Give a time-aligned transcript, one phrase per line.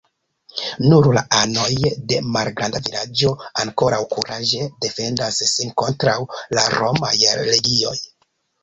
[0.85, 1.75] Nur la anoj
[2.13, 6.19] de malgranda vilaĝo ankoraŭ kuraĝe defendas sin kontraŭ
[6.61, 7.15] la romaj
[7.55, 7.97] legioj.